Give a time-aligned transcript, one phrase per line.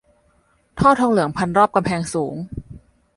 [0.79, 2.35] ท่อทองเหลืองพันรอบกำแพงสูง